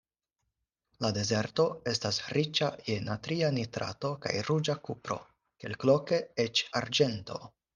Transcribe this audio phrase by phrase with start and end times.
[1.03, 5.19] La dezerto estas riĉa je natria nitrato kaj ruĝa kupro,
[5.65, 7.41] kelkloke eĉ arĝento.